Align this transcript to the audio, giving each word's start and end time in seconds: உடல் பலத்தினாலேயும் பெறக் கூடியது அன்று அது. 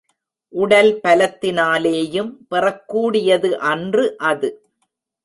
உடல் 0.53 0.99
பலத்தினாலேயும் 1.03 2.31
பெறக் 2.49 2.87
கூடியது 2.87 3.59
அன்று 3.59 4.17
அது. 4.17 4.49